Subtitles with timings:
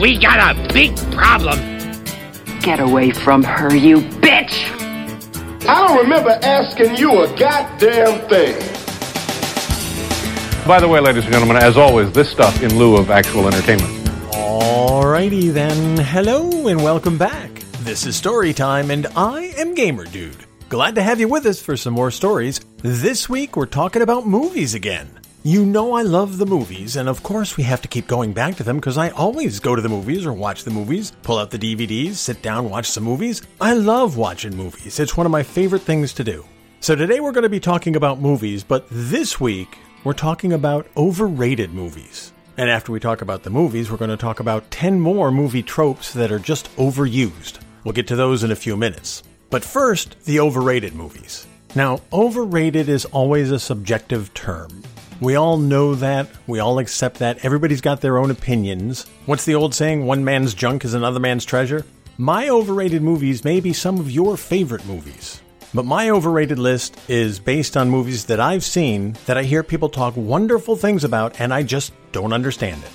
[0.00, 1.56] We got a big problem.
[2.60, 4.68] Get away from her, you bitch!
[5.68, 8.56] I don't remember asking you a goddamn thing.
[10.66, 13.92] By the way, ladies and gentlemen, as always, this stuff in lieu of actual entertainment.
[14.32, 17.50] Alrighty then, hello and welcome back.
[17.82, 20.44] This is Story Time, and I am Gamer Dude.
[20.68, 22.60] Glad to have you with us for some more stories.
[22.78, 25.20] This week we're talking about movies again.
[25.46, 28.56] You know I love the movies, and of course we have to keep going back
[28.56, 31.50] to them because I always go to the movies or watch the movies, pull out
[31.50, 33.42] the DVDs, sit down, watch some movies.
[33.60, 34.98] I love watching movies.
[34.98, 36.46] It's one of my favorite things to do.
[36.80, 40.86] So today we're going to be talking about movies, but this week we're talking about
[40.96, 42.32] overrated movies.
[42.56, 45.62] And after we talk about the movies, we're going to talk about 10 more movie
[45.62, 47.58] tropes that are just overused.
[47.84, 49.22] We'll get to those in a few minutes.
[49.50, 51.46] But first, the overrated movies.
[51.74, 54.82] Now, overrated is always a subjective term.
[55.20, 56.28] We all know that.
[56.46, 57.44] We all accept that.
[57.44, 59.06] Everybody's got their own opinions.
[59.26, 60.04] What's the old saying?
[60.04, 61.86] One man's junk is another man's treasure?
[62.18, 65.40] My overrated movies may be some of your favorite movies.
[65.72, 69.88] But my overrated list is based on movies that I've seen that I hear people
[69.88, 72.92] talk wonderful things about and I just don't understand it.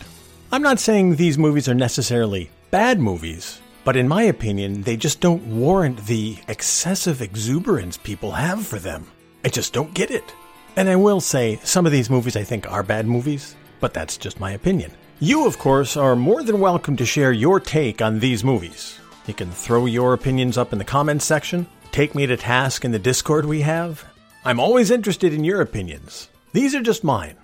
[0.51, 5.19] I'm not saying these movies are necessarily bad movies, but in my opinion, they just
[5.19, 9.07] don't warrant the excessive exuberance people have for them.
[9.43, 10.33] I just don't get it.
[10.79, 14.15] And I will say, some of these movies I think are bad movies, but that's
[14.15, 14.93] just my opinion.
[15.19, 18.97] You, of course, are more than welcome to share your take on these movies.
[19.27, 22.91] You can throw your opinions up in the comments section, take me to task in
[22.91, 24.05] the Discord we have.
[24.45, 26.29] I'm always interested in your opinions.
[26.53, 27.35] These are just mine.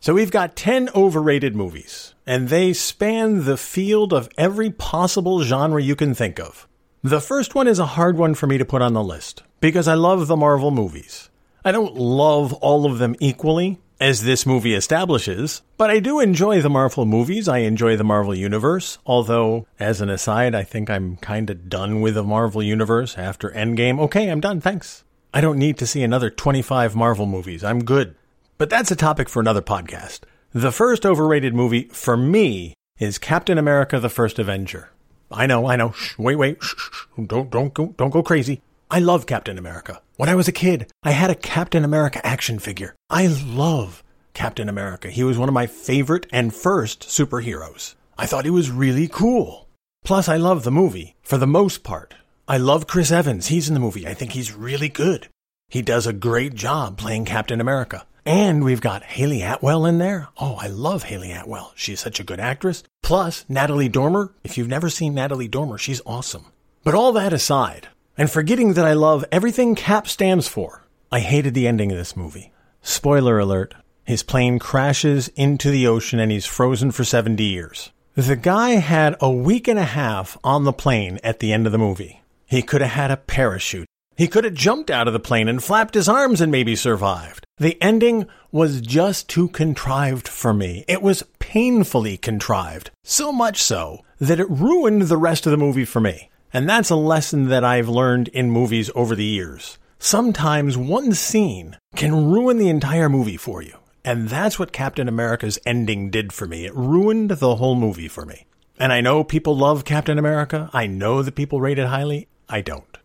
[0.00, 5.80] So we've got 10 overrated movies, and they span the field of every possible genre
[5.80, 6.66] you can think of.
[7.04, 9.86] The first one is a hard one for me to put on the list, because
[9.86, 11.29] I love the Marvel movies.
[11.64, 16.62] I don't love all of them equally, as this movie establishes, but I do enjoy
[16.62, 17.48] the Marvel movies.
[17.48, 22.14] I enjoy the Marvel Universe, although, as an aside, I think I'm kinda done with
[22.14, 24.00] the Marvel Universe after Endgame.
[24.00, 25.04] Okay, I'm done, thanks.
[25.34, 27.62] I don't need to see another 25 Marvel movies.
[27.62, 28.14] I'm good.
[28.56, 30.20] But that's a topic for another podcast.
[30.54, 34.90] The first overrated movie for me is Captain America: The First Avenger.
[35.30, 35.92] I know, I know.
[35.92, 36.62] Shh, wait, wait.
[36.62, 38.62] Shh, shh, don't, don't go, don't go crazy.
[38.92, 40.02] I love Captain America.
[40.16, 42.96] When I was a kid, I had a Captain America action figure.
[43.08, 44.02] I love
[44.34, 45.10] Captain America.
[45.10, 47.94] He was one of my favorite and first superheroes.
[48.18, 49.68] I thought he was really cool.
[50.04, 52.14] Plus, I love the movie for the most part.
[52.48, 53.46] I love Chris Evans.
[53.46, 54.08] He's in the movie.
[54.08, 55.28] I think he's really good.
[55.68, 58.06] He does a great job playing Captain America.
[58.26, 60.28] And we've got Hayley Atwell in there.
[60.36, 61.72] Oh, I love Hayley Atwell.
[61.76, 62.82] She's such a good actress.
[63.04, 64.32] Plus, Natalie Dormer.
[64.42, 66.46] If you've never seen Natalie Dormer, she's awesome.
[66.82, 67.86] But all that aside,
[68.20, 72.14] and forgetting that I love everything CAP stands for, I hated the ending of this
[72.14, 72.52] movie.
[72.82, 77.92] Spoiler alert his plane crashes into the ocean and he's frozen for 70 years.
[78.14, 81.72] The guy had a week and a half on the plane at the end of
[81.72, 82.20] the movie.
[82.44, 83.88] He could have had a parachute.
[84.18, 87.46] He could have jumped out of the plane and flapped his arms and maybe survived.
[87.56, 90.84] The ending was just too contrived for me.
[90.86, 92.90] It was painfully contrived.
[93.02, 96.28] So much so that it ruined the rest of the movie for me.
[96.52, 99.78] And that's a lesson that I've learned in movies over the years.
[99.98, 103.76] Sometimes one scene can ruin the entire movie for you.
[104.04, 106.64] And that's what Captain America's ending did for me.
[106.64, 108.46] It ruined the whole movie for me.
[108.78, 110.70] And I know people love Captain America.
[110.72, 112.28] I know that people rate it highly.
[112.48, 112.98] I don't.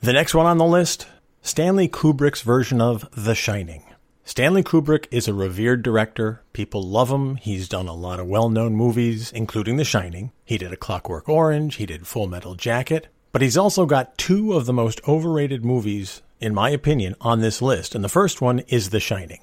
[0.00, 1.06] The next one on the list
[1.40, 3.82] Stanley Kubrick's version of The Shining.
[4.24, 6.42] Stanley Kubrick is a revered director.
[6.52, 7.36] People love him.
[7.36, 10.30] He's done a lot of well known movies, including The Shining.
[10.44, 13.08] He did A Clockwork Orange, he did Full Metal Jacket.
[13.32, 17.60] But he's also got two of the most overrated movies, in my opinion, on this
[17.60, 17.94] list.
[17.94, 19.40] And the first one is The Shining.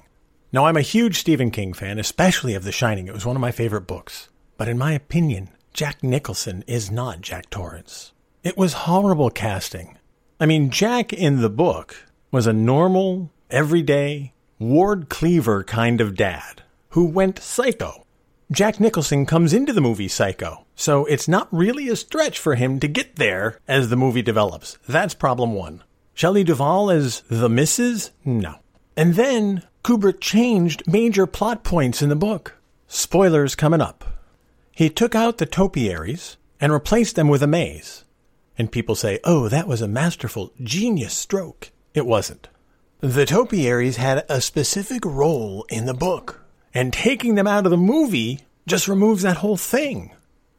[0.50, 3.06] Now, I'm a huge Stephen King fan, especially of The Shining.
[3.06, 4.28] It was one of my favorite books.
[4.56, 8.12] But in my opinion, Jack Nicholson is not Jack Torrance.
[8.42, 9.98] It was horrible casting.
[10.40, 16.64] I mean, Jack in the book was a normal, everyday, Ward Cleaver kind of dad
[16.90, 18.04] who went psycho.
[18.52, 22.78] Jack Nicholson comes into the movie psycho, so it's not really a stretch for him
[22.80, 24.76] to get there as the movie develops.
[24.86, 25.82] That's problem one.
[26.12, 28.10] Shelley Duvall as the Missus?
[28.22, 28.56] No.
[28.98, 32.58] And then Kubrick changed major plot points in the book.
[32.86, 34.04] Spoilers coming up.
[34.72, 38.04] He took out the topiaries and replaced them with a maze.
[38.58, 41.70] And people say, oh, that was a masterful, genius stroke.
[41.94, 42.48] It wasn't.
[43.02, 46.44] The topiaries had a specific role in the book,
[46.74, 50.10] and taking them out of the movie just removes that whole thing.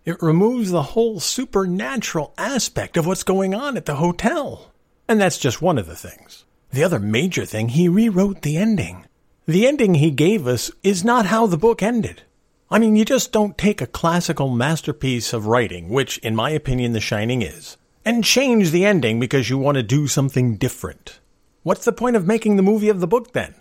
[0.06, 4.72] It removes the whole supernatural aspect of what's going on at the hotel.
[5.08, 6.44] And that's just one of the things.
[6.72, 9.06] The other major thing, he rewrote the ending.
[9.46, 12.24] The ending he gave us is not how the book ended.
[12.72, 16.94] I mean, you just don't take a classical masterpiece of writing, which, in my opinion,
[16.94, 21.20] The Shining is, and change the ending because you want to do something different.
[21.64, 23.54] What's the point of making the movie of the book then?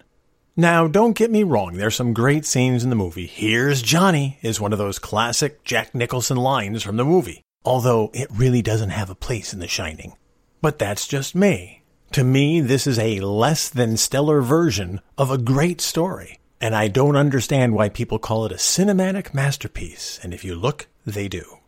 [0.56, 3.26] Now, don't get me wrong, there's some great scenes in the movie.
[3.26, 8.28] Here's Johnny is one of those classic Jack Nicholson lines from the movie, although it
[8.30, 10.14] really doesn't have a place in The Shining.
[10.62, 11.82] But that's just me.
[12.12, 16.40] To me, this is a less than stellar version of a great story.
[16.58, 20.18] And I don't understand why people call it a cinematic masterpiece.
[20.22, 21.58] And if you look, they do.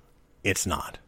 [0.42, 0.98] It's not.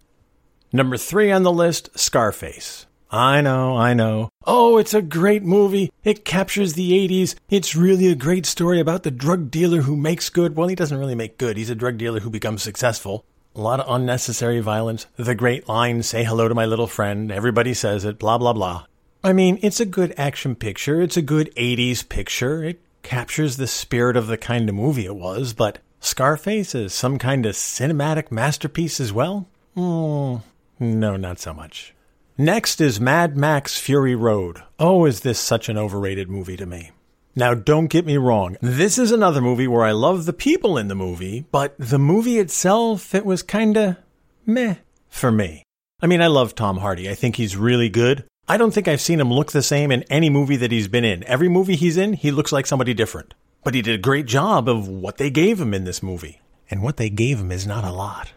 [0.71, 2.85] Number three on the list Scarface.
[3.15, 4.31] I know, I know.
[4.45, 5.93] Oh, it's a great movie.
[6.03, 7.37] It captures the 80s.
[7.49, 10.57] It's really a great story about the drug dealer who makes good.
[10.57, 11.57] Well, he doesn't really make good.
[11.57, 13.25] He's a drug dealer who becomes successful.
[13.55, 15.07] A lot of unnecessary violence.
[15.15, 17.31] The great line, say hello to my little friend.
[17.31, 18.87] Everybody says it, blah, blah, blah.
[19.23, 21.01] I mean, it's a good action picture.
[21.01, 22.65] It's a good 80s picture.
[22.65, 27.21] It captures the spirit of the kind of movie it was, but Scarface is some
[27.21, 29.47] kind of cinematic masterpiece as well?
[29.77, 30.43] Mm,
[30.81, 31.95] no, not so much.
[32.37, 34.61] Next is Mad Max Fury Road.
[34.77, 36.91] Oh, is this such an overrated movie to me?
[37.37, 38.57] Now, don't get me wrong.
[38.61, 42.41] This is another movie where I love the people in the movie, but the movie
[42.41, 43.99] itself, it was kinda
[44.45, 44.75] meh
[45.09, 45.63] for me.
[46.03, 47.09] I mean, I love Tom Hardy.
[47.09, 48.25] I think he's really good.
[48.49, 51.05] I don't think I've seen him look the same in any movie that he's been
[51.05, 51.23] in.
[51.25, 53.33] Every movie he's in, he looks like somebody different.
[53.63, 56.41] But he did a great job of what they gave him in this movie.
[56.69, 58.33] And what they gave him is not a lot.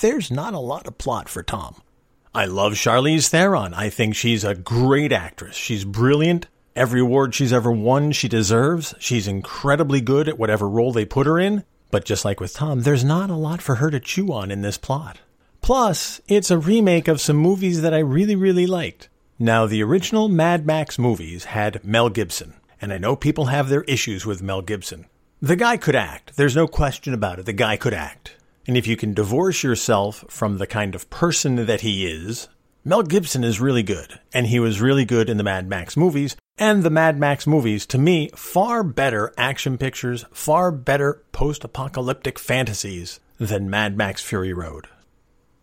[0.00, 1.82] There's not a lot of plot for Tom.
[2.34, 3.74] I love Charlize Theron.
[3.74, 5.56] I think she's a great actress.
[5.56, 6.46] She's brilliant.
[6.76, 8.94] Every award she's ever won, she deserves.
[8.98, 11.64] She's incredibly good at whatever role they put her in.
[11.90, 14.62] But just like with Tom, there's not a lot for her to chew on in
[14.62, 15.18] this plot.
[15.62, 19.08] Plus, it's a remake of some movies that I really, really liked.
[19.38, 23.82] Now, the original Mad Max movies had Mel Gibson, and I know people have their
[23.82, 25.06] issues with Mel Gibson.
[25.40, 26.36] The guy could act.
[26.36, 27.46] There's no question about it.
[27.46, 28.36] The guy could act.
[28.68, 32.48] And if you can divorce yourself from the kind of person that he is,
[32.84, 34.20] Mel Gibson is really good.
[34.34, 36.36] And he was really good in the Mad Max movies.
[36.58, 42.38] And the Mad Max movies, to me, far better action pictures, far better post apocalyptic
[42.38, 44.86] fantasies than Mad Max Fury Road.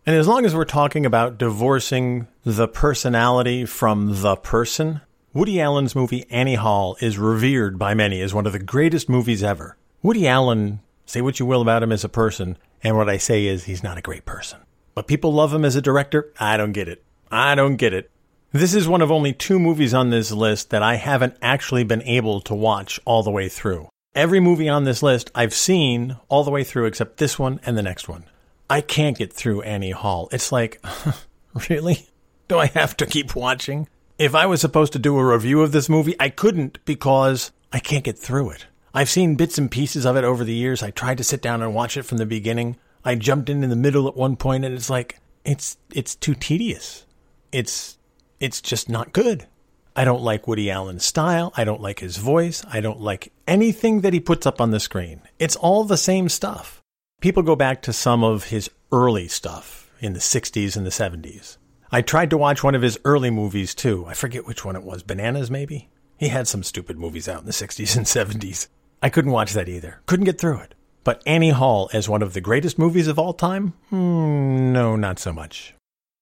[0.04, 5.00] And as long as we're talking about divorcing the personality from the person,
[5.32, 9.44] Woody Allen's movie Annie Hall is revered by many as one of the greatest movies
[9.44, 9.76] ever.
[10.02, 13.46] Woody Allen, say what you will about him as a person, and what I say
[13.46, 14.60] is he's not a great person.
[14.94, 16.32] But people love him as a director.
[16.38, 17.02] I don't get it.
[17.30, 18.10] I don't get it.
[18.52, 22.02] This is one of only two movies on this list that I haven't actually been
[22.02, 23.88] able to watch all the way through.
[24.14, 27.76] Every movie on this list I've seen all the way through except this one and
[27.76, 28.24] the next one.
[28.70, 30.28] I can't get through Annie Hall.
[30.32, 30.82] It's like,
[31.68, 32.08] really?
[32.48, 33.88] Do I have to keep watching?
[34.18, 37.78] If I was supposed to do a review of this movie, I couldn't because I
[37.78, 38.66] can't get through it.
[38.96, 40.82] I've seen bits and pieces of it over the years.
[40.82, 42.76] I tried to sit down and watch it from the beginning.
[43.04, 46.34] I jumped in in the middle at one point and it's like it's it's too
[46.34, 47.04] tedious.
[47.52, 47.98] It's
[48.40, 49.46] it's just not good.
[49.94, 51.52] I don't like Woody Allen's style.
[51.58, 52.64] I don't like his voice.
[52.72, 55.20] I don't like anything that he puts up on the screen.
[55.38, 56.80] It's all the same stuff.
[57.20, 61.58] People go back to some of his early stuff in the 60s and the 70s.
[61.92, 64.06] I tried to watch one of his early movies too.
[64.06, 65.02] I forget which one it was.
[65.02, 65.90] Bananas, maybe?
[66.16, 68.68] He had some stupid movies out in the 60s and 70s.
[69.06, 70.00] I couldn't watch that either.
[70.06, 70.74] Couldn't get through it.
[71.04, 73.72] But Annie Hall as one of the greatest movies of all time?
[73.88, 75.76] Hmm, no, not so much.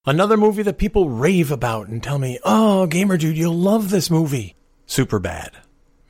[0.04, 4.10] Another movie that people rave about and tell me, oh, Gamer Dude, you'll love this
[4.10, 4.54] movie.
[4.86, 5.52] Superbad.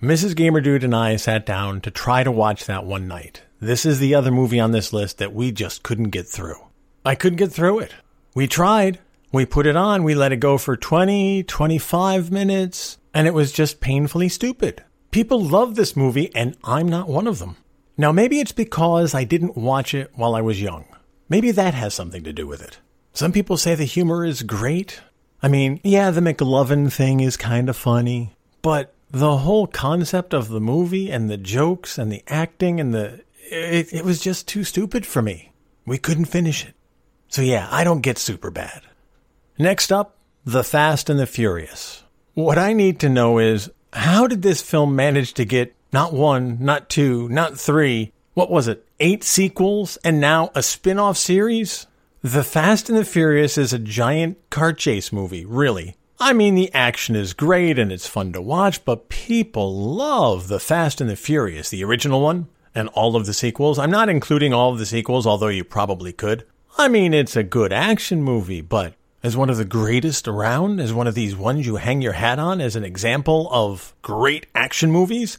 [0.03, 0.35] Mrs.
[0.35, 3.43] Gamer Dude and I sat down to try to watch that one night.
[3.61, 6.59] This is the other movie on this list that we just couldn't get through.
[7.05, 7.95] I couldn't get through it.
[8.35, 8.99] We tried.
[9.31, 10.03] We put it on.
[10.03, 14.83] We let it go for 20, 25 minutes, and it was just painfully stupid.
[15.15, 17.57] People love this movie, and I'm not one of them.
[17.97, 20.87] Now, maybe it's because I didn't watch it while I was young.
[21.29, 22.81] Maybe that has something to do with it.
[23.13, 25.03] Some people say the humor is great.
[25.41, 30.49] I mean, yeah, the McLovin thing is kind of funny, but the whole concept of
[30.49, 34.65] the movie and the jokes and the acting and the it, it was just too
[34.65, 35.53] stupid for me.
[35.87, 36.75] We couldn't finish it.
[37.29, 38.81] So yeah, I don't get Superbad.
[39.61, 42.03] Next up, The Fast and the Furious.
[42.33, 46.59] What I need to know is how did this film manage to get not one,
[46.61, 51.87] not two, not three, what was it, eight sequels and now a spin off series?
[52.23, 55.97] The Fast and the Furious is a giant car chase movie, really.
[56.19, 60.61] I mean, the action is great and it's fun to watch, but people love The
[60.61, 63.79] Fast and the Furious, the original one and all of the sequels.
[63.79, 66.45] I'm not including all of the sequels, although you probably could.
[66.77, 70.93] I mean, it's a good action movie, but as one of the greatest around, as
[70.93, 74.93] one of these ones you hang your hat on as an example of great action
[74.93, 75.39] movies,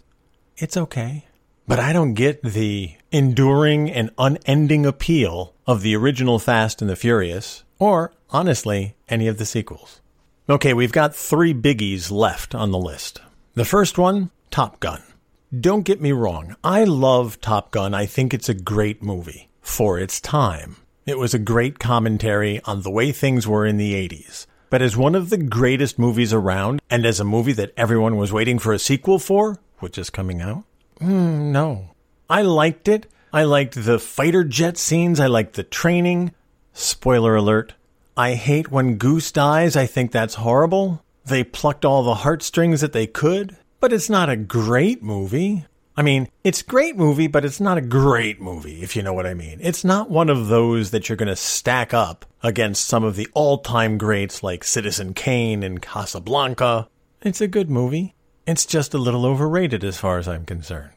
[0.58, 1.24] it's okay.
[1.68, 6.96] but I don't get the enduring and unending appeal of the original Fast and the
[6.96, 10.02] Furious, or, honestly, any of the sequels.
[10.48, 13.22] Okay, we've got three biggies left on the list.
[13.56, 15.02] The first one, Top Gun.
[15.58, 17.94] Don't get me wrong, I love Top Gun.
[17.94, 20.78] I think it's a great movie for its time.
[21.06, 24.48] It was a great commentary on the way things were in the 80s.
[24.72, 28.34] But as one of the greatest movies around, and as a movie that everyone was
[28.34, 30.64] waiting for a sequel for, which is coming out,
[31.00, 31.92] mm, no.
[32.28, 33.06] I liked it.
[33.32, 35.20] I liked the fighter jet scenes.
[35.20, 36.34] I liked the training.
[36.74, 37.76] Spoiler alert.
[38.18, 39.76] I hate when Goose dies.
[39.76, 41.04] I think that's horrible.
[41.24, 45.68] They plucked all the heartstrings that they could, but it's not a great movie.
[45.98, 49.14] I mean, it's a great movie, but it's not a great movie, if you know
[49.14, 49.60] what I mean.
[49.62, 53.28] It's not one of those that you're going to stack up against some of the
[53.34, 56.90] all-time greats like Citizen Kane and Casablanca.
[57.22, 58.14] It's a good movie.
[58.46, 60.92] It's just a little overrated as far as I'm concerned.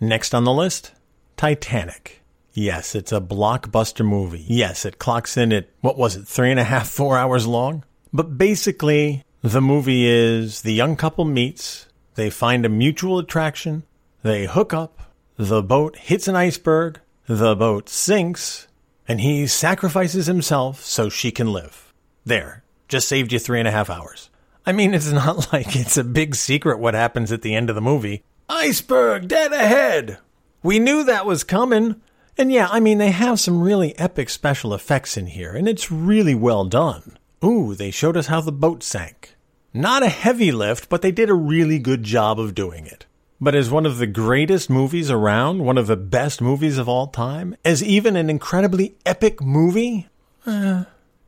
[0.00, 0.92] Next on the list,
[1.36, 2.22] Titanic.
[2.52, 4.44] Yes, it's a blockbuster movie.
[4.46, 7.84] Yes, it clocks in at, what was it, three and a half, four hours long?
[8.12, 13.84] But basically, the movie is the young couple meets, they find a mutual attraction,
[14.22, 14.98] they hook up,
[15.36, 18.66] the boat hits an iceberg, the boat sinks,
[19.06, 21.92] and he sacrifices himself so she can live.
[22.24, 24.28] There, just saved you three and a half hours.
[24.66, 27.76] I mean, it's not like it's a big secret what happens at the end of
[27.76, 28.24] the movie.
[28.48, 30.18] Iceberg dead ahead!
[30.64, 32.00] We knew that was coming.
[32.36, 35.92] And yeah, I mean, they have some really epic special effects in here, and it's
[35.92, 37.16] really well done.
[37.44, 39.36] Ooh, they showed us how the boat sank.
[39.72, 43.06] Not a heavy lift, but they did a really good job of doing it
[43.40, 47.06] but as one of the greatest movies around, one of the best movies of all
[47.06, 50.08] time, as even an incredibly epic movie,
[50.46, 50.84] uh,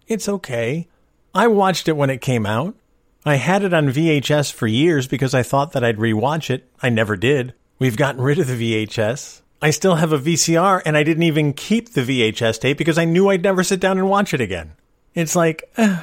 [0.08, 0.88] it's okay.
[1.34, 2.74] I watched it when it came out.
[3.24, 6.68] I had it on VHS for years because I thought that I'd rewatch it.
[6.82, 7.54] I never did.
[7.78, 9.42] We've gotten rid of the VHS.
[9.62, 13.04] I still have a VCR and I didn't even keep the VHS tape because I
[13.04, 14.72] knew I'd never sit down and watch it again.
[15.14, 16.02] It's like, uh,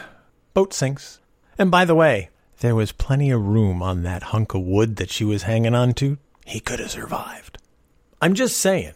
[0.54, 1.20] boat sinks.
[1.58, 5.12] And by the way, there was plenty of room on that hunk of wood that
[5.12, 6.18] she was hanging on to.
[6.46, 7.58] He could have survived.
[8.22, 8.94] I'm just saying.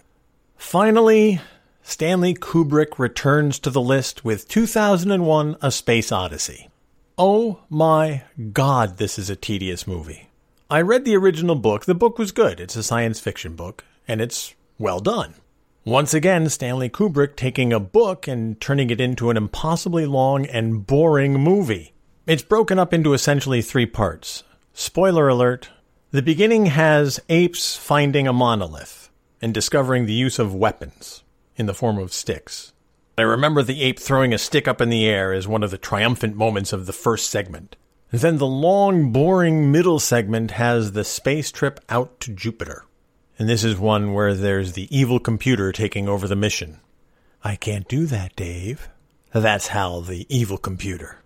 [0.57, 1.39] Finally,
[1.83, 6.69] Stanley Kubrick returns to the list with 2001 A Space Odyssey.
[7.17, 10.29] Oh my god, this is a tedious movie.
[10.69, 11.85] I read the original book.
[11.85, 12.59] The book was good.
[12.59, 15.35] It's a science fiction book, and it's well done.
[15.83, 20.87] Once again, Stanley Kubrick taking a book and turning it into an impossibly long and
[20.87, 21.93] boring movie.
[22.31, 24.45] It's broken up into essentially three parts.
[24.71, 25.69] Spoiler alert
[26.11, 29.09] the beginning has apes finding a monolith
[29.41, 31.23] and discovering the use of weapons
[31.57, 32.71] in the form of sticks.
[33.17, 35.77] I remember the ape throwing a stick up in the air as one of the
[35.77, 37.75] triumphant moments of the first segment.
[38.11, 42.85] Then the long, boring middle segment has the space trip out to Jupiter.
[43.37, 46.79] And this is one where there's the evil computer taking over the mission.
[47.43, 48.87] I can't do that, Dave.
[49.33, 51.20] That's how the evil computer.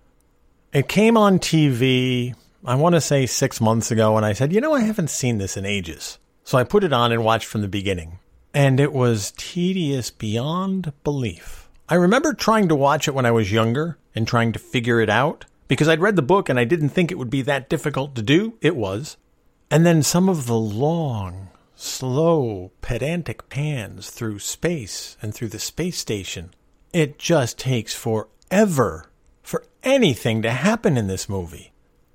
[0.76, 4.60] It came on TV, I want to say six months ago, and I said, you
[4.60, 6.20] know, I haven't seen this in ages.
[6.44, 8.20] So I put it on and watched from the beginning.
[8.54, 11.70] And it was tedious beyond belief.
[11.88, 15.10] I remember trying to watch it when I was younger and trying to figure it
[15.10, 18.14] out because I'd read the book and I didn't think it would be that difficult
[18.16, 18.58] to do.
[18.60, 19.16] It was.
[19.72, 25.98] And then some of the long, slow, pedantic pans through space and through the space
[25.98, 26.54] station.
[26.92, 29.10] It just takes forever for
[29.86, 31.72] anything to happen in this movie.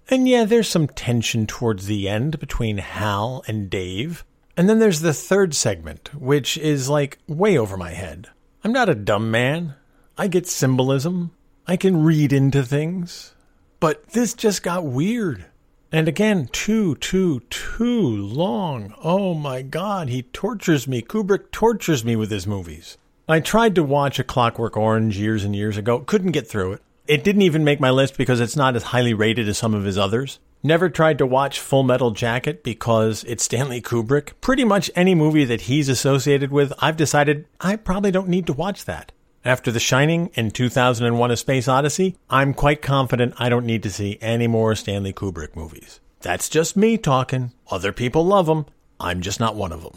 [0.09, 4.25] And yeah, there's some tension towards the end between Hal and Dave.
[4.57, 8.29] And then there's the third segment, which is like way over my head.
[8.65, 9.77] I'm not a dumb man.
[10.19, 11.31] I get symbolism.
[11.67, 13.35] I can read into things.
[13.79, 15.47] But this just got weird.
[15.93, 18.95] And again, too, too, too long.
[19.03, 21.03] Oh my god, he tortures me.
[21.03, 22.99] Kubrick tortures me with his movies.
[23.29, 26.83] I tried to watch A Clockwork Orange years and years ago, couldn't get through it.
[27.07, 29.85] It didn't even make my list because it's not as highly rated as some of
[29.85, 30.39] his others.
[30.63, 34.33] Never tried to watch Full Metal Jacket because it's Stanley Kubrick.
[34.41, 38.53] Pretty much any movie that he's associated with, I've decided I probably don't need to
[38.53, 39.13] watch that.
[39.43, 43.91] After The Shining and 2001 A Space Odyssey, I'm quite confident I don't need to
[43.91, 45.99] see any more Stanley Kubrick movies.
[46.21, 47.53] That's just me talking.
[47.71, 48.67] Other people love them.
[49.01, 49.95] I'm just not one of them.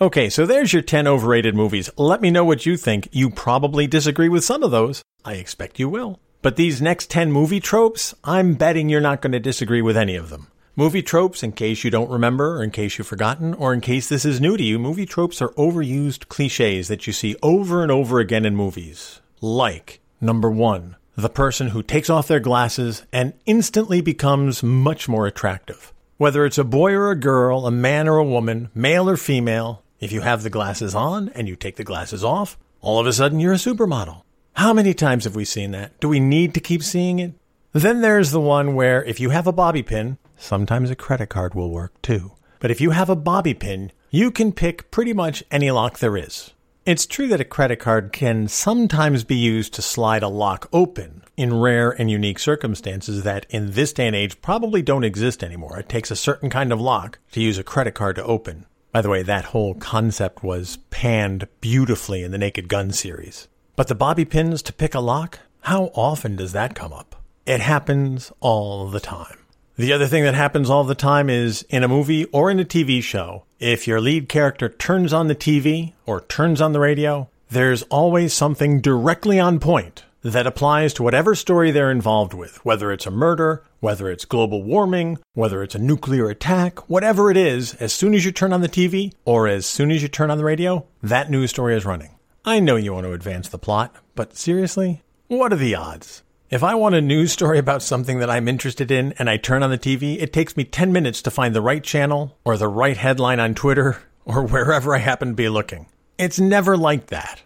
[0.00, 1.90] Okay, so there's your 10 overrated movies.
[1.98, 3.06] Let me know what you think.
[3.12, 5.02] You probably disagree with some of those.
[5.26, 6.18] I expect you will.
[6.42, 10.16] But these next 10 movie tropes, I'm betting you're not going to disagree with any
[10.16, 10.48] of them.
[10.74, 14.08] Movie tropes, in case you don't remember, or in case you've forgotten, or in case
[14.08, 17.92] this is new to you, movie tropes are overused cliches that you see over and
[17.92, 19.20] over again in movies.
[19.42, 25.26] Like, number one, the person who takes off their glasses and instantly becomes much more
[25.26, 25.92] attractive.
[26.16, 29.82] Whether it's a boy or a girl, a man or a woman, male or female,
[29.98, 33.12] if you have the glasses on and you take the glasses off, all of a
[33.12, 34.22] sudden you're a supermodel.
[34.60, 35.98] How many times have we seen that?
[36.00, 37.32] Do we need to keep seeing it?
[37.72, 41.54] Then there's the one where if you have a bobby pin, sometimes a credit card
[41.54, 42.32] will work too.
[42.58, 46.14] But if you have a bobby pin, you can pick pretty much any lock there
[46.14, 46.52] is.
[46.84, 51.22] It's true that a credit card can sometimes be used to slide a lock open
[51.38, 55.78] in rare and unique circumstances that in this day and age probably don't exist anymore.
[55.78, 58.66] It takes a certain kind of lock to use a credit card to open.
[58.92, 63.48] By the way, that whole concept was panned beautifully in the Naked Gun series.
[63.80, 65.38] But the bobby pins to pick a lock?
[65.62, 67.16] How often does that come up?
[67.46, 69.38] It happens all the time.
[69.76, 72.64] The other thing that happens all the time is in a movie or in a
[72.66, 77.30] TV show, if your lead character turns on the TV or turns on the radio,
[77.48, 82.92] there's always something directly on point that applies to whatever story they're involved with, whether
[82.92, 87.72] it's a murder, whether it's global warming, whether it's a nuclear attack, whatever it is,
[87.76, 90.36] as soon as you turn on the TV or as soon as you turn on
[90.36, 92.10] the radio, that news story is running.
[92.44, 96.22] I know you want to advance the plot, but seriously, what are the odds?
[96.48, 99.62] If I want a news story about something that I'm interested in and I turn
[99.62, 102.66] on the TV, it takes me 10 minutes to find the right channel or the
[102.66, 105.86] right headline on Twitter or wherever I happen to be looking.
[106.16, 107.42] It's never like that.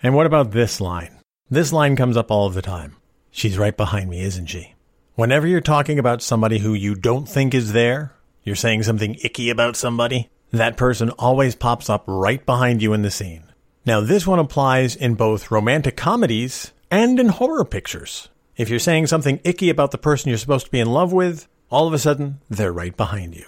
[0.00, 1.18] And what about this line?
[1.50, 2.94] This line comes up all of the time.
[3.32, 4.74] She's right behind me, isn't she?
[5.16, 8.12] Whenever you're talking about somebody who you don't think is there,
[8.44, 13.02] you're saying something icky about somebody, that person always pops up right behind you in
[13.02, 13.42] the scene.
[13.86, 18.28] Now, this one applies in both romantic comedies and in horror pictures.
[18.56, 21.46] If you're saying something icky about the person you're supposed to be in love with,
[21.70, 23.46] all of a sudden, they're right behind you.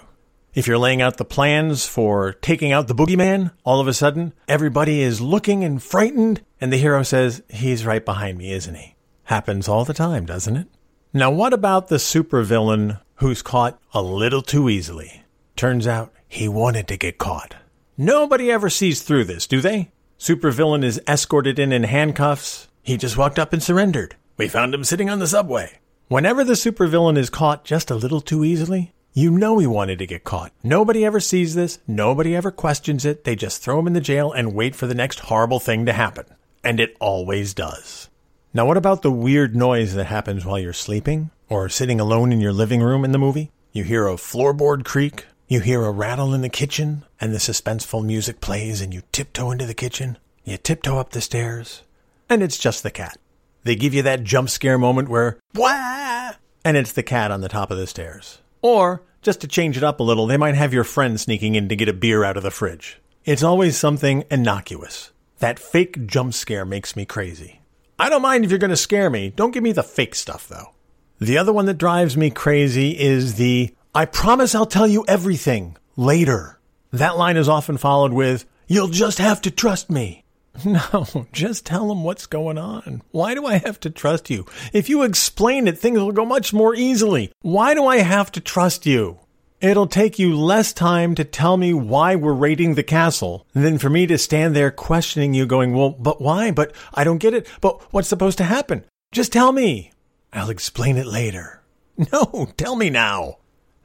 [0.53, 4.31] If you're laying out the plans for taking out the boogeyman, all of a sudden,
[4.47, 8.95] everybody is looking and frightened, and the hero says, He's right behind me, isn't he?
[9.25, 10.67] Happens all the time, doesn't it?
[11.13, 15.23] Now, what about the supervillain who's caught a little too easily?
[15.57, 17.55] Turns out he wanted to get caught.
[17.97, 19.91] Nobody ever sees through this, do they?
[20.19, 22.67] Supervillain is escorted in in handcuffs.
[22.83, 24.17] He just walked up and surrendered.
[24.35, 25.79] We found him sitting on the subway.
[26.09, 30.05] Whenever the supervillain is caught just a little too easily, you know he wanted to
[30.05, 30.51] get caught.
[30.61, 31.79] Nobody ever sees this.
[31.87, 33.23] Nobody ever questions it.
[33.23, 35.93] They just throw him in the jail and wait for the next horrible thing to
[35.93, 36.25] happen.
[36.65, 38.09] And it always does.
[38.53, 42.41] Now, what about the weird noise that happens while you're sleeping or sitting alone in
[42.41, 43.51] your living room in the movie?
[43.71, 48.05] You hear a floorboard creak, you hear a rattle in the kitchen, and the suspenseful
[48.05, 50.19] music plays, and you tiptoe into the kitchen.
[50.43, 51.81] You tiptoe up the stairs,
[52.29, 53.17] and it's just the cat.
[53.63, 56.33] They give you that jump scare moment where, wah,
[56.63, 58.37] and it's the cat on the top of the stairs.
[58.61, 61.67] Or, just to change it up a little, they might have your friend sneaking in
[61.69, 63.01] to get a beer out of the fridge.
[63.25, 65.09] It's always something innocuous.
[65.39, 67.61] That fake jump scare makes me crazy.
[67.97, 69.31] I don't mind if you're going to scare me.
[69.35, 70.73] Don't give me the fake stuff, though.
[71.19, 75.75] The other one that drives me crazy is the I promise I'll tell you everything
[75.95, 76.59] later.
[76.91, 80.23] That line is often followed with, You'll just have to trust me.
[80.65, 83.01] No, just tell them what's going on.
[83.11, 84.45] Why do I have to trust you?
[84.73, 87.31] If you explain it, things will go much more easily.
[87.41, 89.19] Why do I have to trust you?
[89.61, 93.89] It'll take you less time to tell me why we're raiding the castle than for
[93.89, 96.51] me to stand there questioning you, going, Well, but why?
[96.51, 97.47] But I don't get it.
[97.61, 98.83] But what's supposed to happen?
[99.11, 99.91] Just tell me.
[100.31, 101.55] I'll explain it later.
[102.13, 103.38] No, tell me now.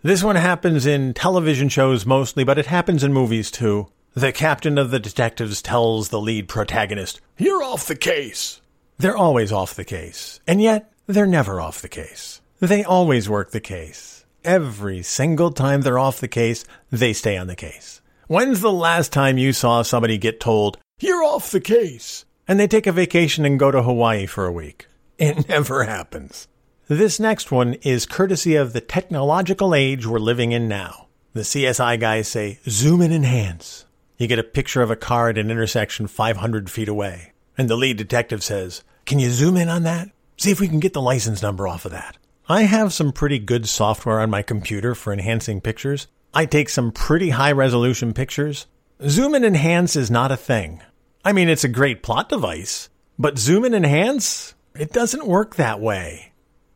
[0.05, 3.87] This one happens in television shows mostly, but it happens in movies too.
[4.13, 8.61] The captain of the detectives tells the lead protagonist, You're off the case.
[8.99, 12.43] They're always off the case, and yet they're never off the case.
[12.61, 14.27] They always work the case.
[14.45, 18.03] Every single time they're off the case, they stay on the case.
[18.29, 22.67] When's the last time you saw somebody get told, You're off the case, and they
[22.67, 24.87] take a vacation and go to Hawaii for a week?
[25.17, 26.47] It never happens.
[26.89, 31.07] This next one is courtesy of the technological age we're living in now.
[31.33, 33.87] The CSI guys say, Zoom and enhance.
[34.19, 37.33] You get a picture of a car at an intersection 500 feet away.
[37.57, 40.11] And the lead detective says, Can you zoom in on that?
[40.37, 42.19] See if we can get the license number off of that.
[42.51, 46.07] I have some pretty good software on my computer for enhancing pictures.
[46.35, 48.67] I take some pretty high resolution pictures.
[49.09, 50.83] Zoom and enhance is not a thing.
[51.25, 54.55] I mean, it's a great plot device, but zoom and enhance?
[54.79, 56.34] It doesn't work that way.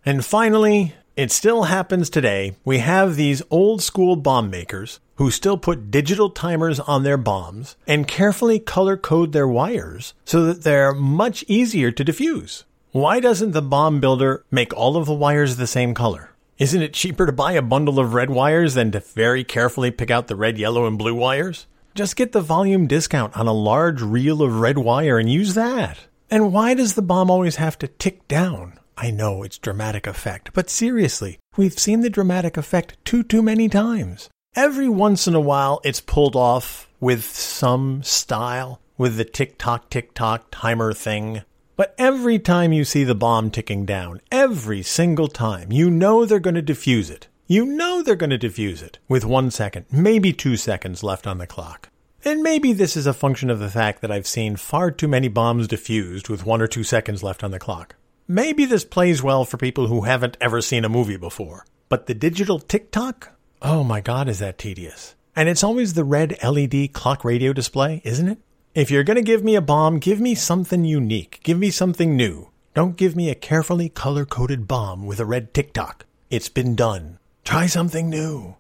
[0.09, 2.57] And finally, it still happens today.
[2.65, 7.77] We have these old school bomb makers who still put digital timers on their bombs
[7.87, 12.65] and carefully color code their wires so that they're much easier to defuse.
[12.91, 16.31] Why doesn't the bomb builder make all of the wires the same color?
[16.57, 20.11] Isn't it cheaper to buy a bundle of red wires than to very carefully pick
[20.11, 21.67] out the red, yellow, and blue wires?
[21.95, 25.99] Just get the volume discount on a large reel of red wire and use that.
[26.31, 28.79] And why does the bomb always have to tick down?
[29.01, 33.69] I know it's dramatic effect, but seriously, we've seen the dramatic effect too too many
[33.69, 34.29] times.
[34.57, 39.89] Every once in a while it's pulled off with some style, with the tick tock
[39.89, 41.43] tick tock timer thing.
[41.77, 46.41] But every time you see the bomb ticking down, every single time, you know they're
[46.41, 47.29] going to defuse it.
[47.47, 51.39] You know they're going to defuse it with one second, maybe two seconds left on
[51.39, 51.89] the clock.
[52.25, 55.29] And maybe this is a function of the fact that I've seen far too many
[55.29, 57.95] bombs defused with one or two seconds left on the clock.
[58.31, 61.65] Maybe this plays well for people who haven't ever seen a movie before.
[61.89, 63.33] But the digital tick tock?
[63.63, 65.15] Oh my god, is that tedious.
[65.35, 68.39] And it's always the red LED clock radio display, isn't it?
[68.75, 71.41] If you're going to give me a bomb, give me something unique.
[71.43, 72.51] Give me something new.
[72.75, 76.05] Don't give me a carefully color coded bomb with a red tick tock.
[76.29, 77.19] It's been done.
[77.45, 78.57] Try something new.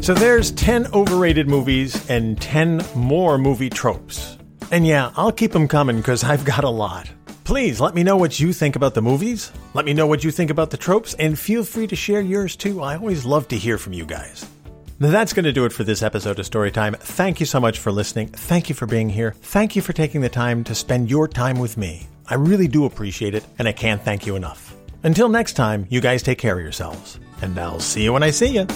[0.00, 4.38] So there's 10 overrated movies and 10 more movie tropes.
[4.72, 7.08] And yeah, I'll keep them coming because I've got a lot.
[7.44, 9.52] Please let me know what you think about the movies.
[9.74, 12.56] Let me know what you think about the tropes, and feel free to share yours
[12.56, 12.82] too.
[12.82, 14.48] I always love to hear from you guys.
[14.98, 16.96] That's going to do it for this episode of Storytime.
[16.96, 18.28] Thank you so much for listening.
[18.28, 19.32] Thank you for being here.
[19.42, 22.06] Thank you for taking the time to spend your time with me.
[22.28, 24.74] I really do appreciate it, and I can't thank you enough.
[25.02, 28.30] Until next time, you guys take care of yourselves, and I'll see you when I
[28.30, 28.66] see you.